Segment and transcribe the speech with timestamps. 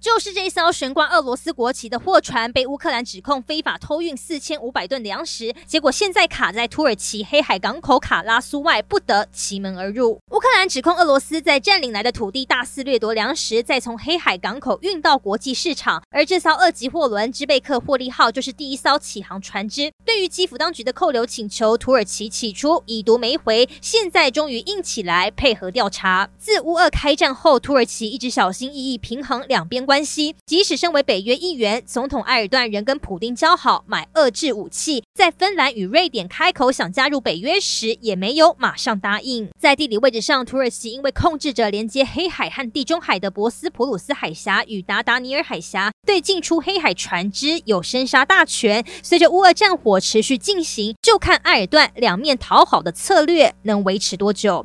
[0.00, 10.18] 就是这一艘悬挂俄罗斯国旗的货船被乌克兰指控非法偷运四千五百吨粮食，结果现在卡在土耳其黑海港口卡拉苏外，不得其门而入。
[10.30, 16.02] 乌克兰指控俄罗斯在占领来的土地大肆掠夺粮食，再从黑海港口运到国际市场。
[16.08, 19.92] 而这艘二级货轮“兹贝克·霍利号”就是第一艘起航船只。
[20.06, 26.30] 对于基辅当局的扣留请求，土耳其起初已读没回，现在终于硬起来配合调查。
[26.38, 35.02] 自乌俄开战后，土耳其一直小心翼翼平衡两边关系，即使身为北约一员，总统埃尔段仍跟普丁交好，买遏制武器。
[35.12, 39.48] 在芬兰与瑞典开口想加入北约时，也没有马上答应。
[39.58, 48.84] 在地理位置上，土耳其因为控制着连接黑海和地中海的博斯普鲁斯海峡与达达尼尔海峡，对进出黑海船只有生杀大权。
[49.02, 54.64] 随着乌俄战火持续进行，就看埃尔段两面讨好的策略能维持多久。